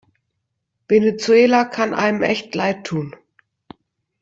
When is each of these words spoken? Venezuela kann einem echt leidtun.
Venezuela 0.87 1.63
kann 1.63 1.93
einem 1.93 2.23
echt 2.23 2.55
leidtun. 2.55 3.15